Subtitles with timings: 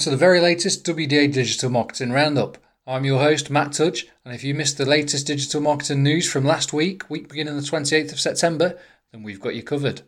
[0.00, 2.56] to the very latest WDA Digital Marketing Roundup.
[2.86, 6.42] I'm your host, Matt Tudge, and if you missed the latest digital marketing news from
[6.42, 8.78] last week, week beginning the 28th of September,
[9.12, 10.00] then we've got you covered.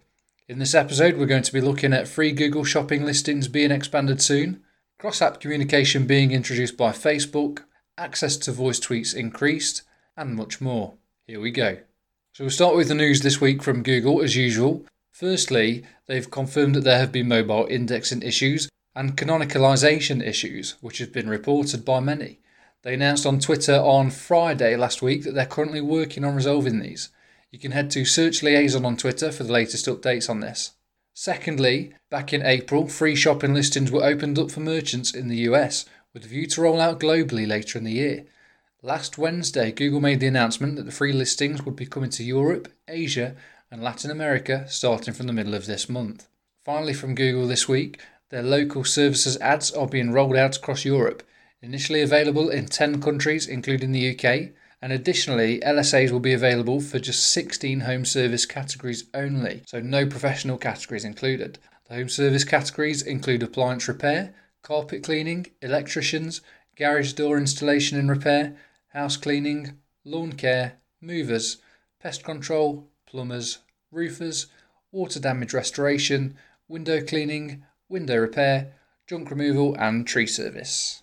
[0.48, 4.22] In this episode, we're going to be looking at free Google Shopping listings being expanded
[4.22, 4.62] soon,
[4.98, 7.64] cross app communication being introduced by Facebook,
[7.98, 9.82] access to voice tweets increased,
[10.16, 10.94] and much more.
[11.26, 11.76] Here we go.
[12.32, 14.86] So we'll start with the news this week from Google as usual.
[15.10, 21.12] Firstly, they've confirmed that there have been mobile indexing issues and canonicalization issues, which have
[21.12, 22.40] been reported by many.
[22.82, 27.10] They announced on Twitter on Friday last week that they're currently working on resolving these.
[27.50, 30.72] You can head to Search Liaison on Twitter for the latest updates on this.
[31.14, 35.84] Secondly, back in April, free shopping listings were opened up for merchants in the US
[36.12, 38.24] with a view to roll out globally later in the year.
[38.82, 42.72] Last Wednesday, Google made the announcement that the free listings would be coming to Europe,
[42.88, 43.36] Asia,
[43.70, 46.26] and Latin America starting from the middle of this month.
[46.64, 48.00] Finally, from Google this week,
[48.32, 51.22] their local services ads are being rolled out across Europe,
[51.60, 56.98] initially available in 10 countries, including the UK, and additionally, LSAs will be available for
[56.98, 61.58] just 16 home service categories only, so no professional categories included.
[61.88, 66.40] The home service categories include appliance repair, carpet cleaning, electricians,
[66.74, 68.56] garage door installation and repair,
[68.94, 71.58] house cleaning, lawn care, movers,
[72.00, 73.58] pest control, plumbers,
[73.90, 74.46] roofers,
[74.90, 76.34] water damage restoration,
[76.66, 78.72] window cleaning, window repair,
[79.06, 81.02] junk removal, and tree service.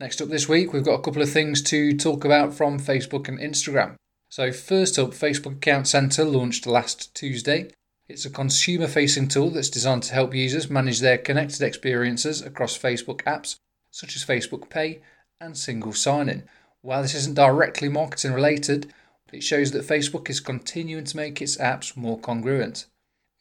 [0.00, 3.28] Next up this week, we've got a couple of things to talk about from Facebook
[3.28, 3.96] and Instagram.
[4.28, 7.70] So, first up, Facebook Account Center launched last Tuesday.
[8.08, 12.78] It's a consumer facing tool that's designed to help users manage their connected experiences across
[12.78, 13.56] Facebook apps,
[13.90, 15.00] such as Facebook Pay
[15.40, 16.44] and single sign in.
[16.80, 18.92] While this isn't directly marketing related,
[19.32, 22.86] it shows that Facebook is continuing to make its apps more congruent.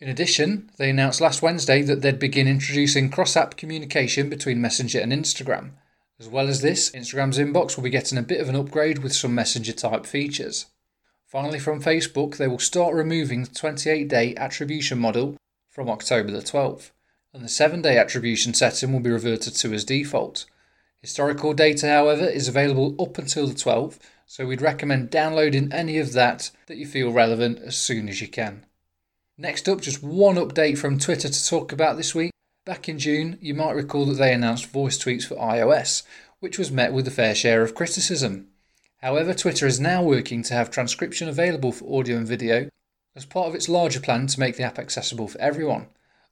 [0.04, 5.00] In addition, they announced last Wednesday that they'd begin introducing cross app communication between Messenger
[5.00, 5.70] and Instagram.
[6.20, 9.16] As well as this, Instagram's inbox will be getting a bit of an upgrade with
[9.16, 10.66] some Messenger type features.
[11.26, 15.38] Finally, from Facebook, they will start removing the 28 day attribution model
[15.70, 16.92] from October the 12th,
[17.34, 20.46] and the 7 day attribution setting will be reverted to as default.
[21.00, 26.12] Historical data, however, is available up until the 12th, so we'd recommend downloading any of
[26.12, 28.66] that that you feel relevant as soon as you can.
[29.38, 32.32] Next up, just one update from Twitter to talk about this week.
[32.66, 36.04] Back in June, you might recall that they announced voice tweets for iOS,
[36.40, 38.50] which was met with a fair share of criticism.
[39.02, 42.70] However, Twitter is now working to have transcription available for audio and video
[43.16, 45.88] as part of its larger plan to make the app accessible for everyone.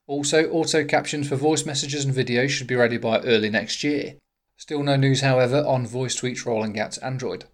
[0.06, 4.14] Also, auto captions for voice messages and videos should be ready by early next year.
[4.56, 7.46] Still no news, however, on voice tweets rolling out to Android.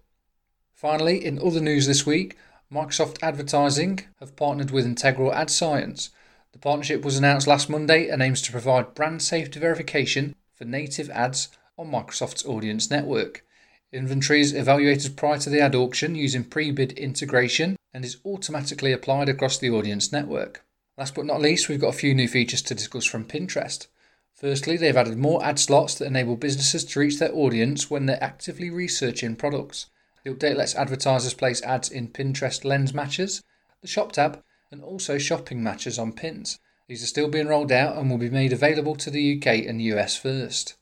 [0.73, 2.37] Finally, in other news this week,
[2.71, 6.11] Microsoft Advertising have partnered with Integral Ad Science.
[6.51, 11.09] The partnership was announced last Monday and aims to provide brand safety verification for native
[11.09, 13.43] ads on Microsoft's audience network.
[13.91, 18.91] Inventory is evaluated prior to the ad auction using pre bid integration and is automatically
[18.91, 20.63] applied across the audience network.
[20.95, 23.87] Last but not least, we've got a few new features to discuss from Pinterest.
[24.35, 28.23] Firstly, they've added more ad slots that enable businesses to reach their audience when they're
[28.23, 29.87] actively researching products.
[30.29, 33.41] The update lets advertisers place ads in Pinterest lens matches,
[33.81, 36.59] the Shop tab, and also shopping matches on pins.
[36.87, 39.81] These are still being rolled out and will be made available to the UK and
[39.81, 40.75] US first.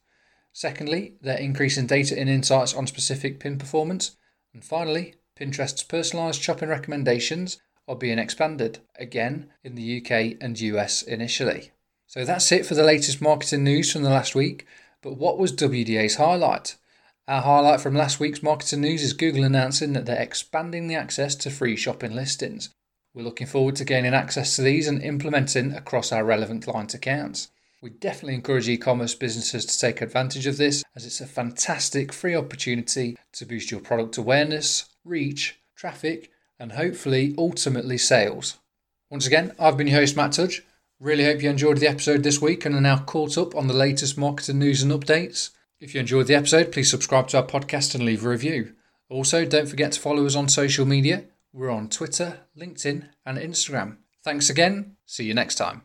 [0.52, 4.18] Secondly, they're increasing data and insights on specific pin performance.
[4.54, 11.04] And finally, Pinterest's personalised shopping recommendations are being expanded, again in the UK and US
[11.04, 11.72] initially.
[12.06, 14.68] So that's it for the latest marketing news from the last week.
[15.02, 16.76] But what was WDA's highlight?
[17.30, 21.36] Our highlight from last week's marketing news is Google announcing that they're expanding the access
[21.36, 22.70] to free shopping listings.
[23.14, 27.50] We're looking forward to gaining access to these and implementing across our relevant client accounts.
[27.82, 32.14] We definitely encourage e commerce businesses to take advantage of this as it's a fantastic
[32.14, 38.58] free opportunity to boost your product awareness, reach, traffic, and hopefully ultimately sales.
[39.10, 40.64] Once again, I've been your host, Matt Tudge.
[40.98, 43.74] Really hope you enjoyed the episode this week and are now caught up on the
[43.74, 45.50] latest marketing news and updates.
[45.80, 48.74] If you enjoyed the episode, please subscribe to our podcast and leave a review.
[49.10, 51.26] Also, don't forget to follow us on social media.
[51.54, 53.98] We're on Twitter, LinkedIn, and Instagram.
[54.24, 54.98] Thanks again.
[55.06, 55.84] See you next time.